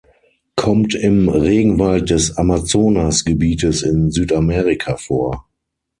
Kommt 0.55 0.95
im 0.95 1.29
Regenwald 1.29 2.09
des 2.09 2.35
Amazonas-Gebietes 2.35 3.83
in 3.83 4.09
Südamerika 4.09 4.97
vor. 4.97 5.47